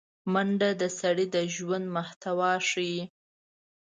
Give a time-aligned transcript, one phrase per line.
[0.33, 3.01] منډه د سړي د ژوند محتوا ښيي